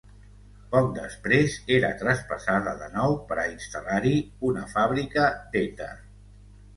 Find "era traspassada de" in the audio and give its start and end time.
1.75-2.87